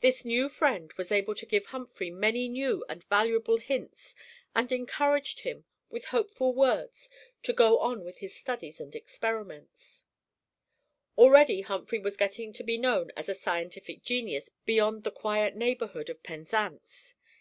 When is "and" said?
2.88-3.04, 4.56-4.72, 8.80-8.92